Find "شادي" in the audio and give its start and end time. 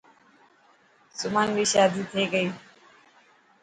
1.73-2.03